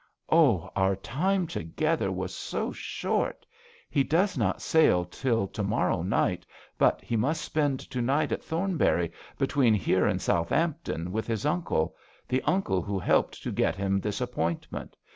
[0.21, 3.45] '* Oh, our time together was so short.
[3.87, 6.43] He does not sail till to morrow night,
[6.79, 11.95] but he must spend to night at Thornbury, between here and Southampton, with his uncle—
[12.29, 14.97] the uncle who helped to get him this appoint ment.